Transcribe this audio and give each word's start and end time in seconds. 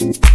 you. 0.00 0.27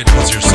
It 0.00 0.10
was 0.14 0.32
your 0.32 0.49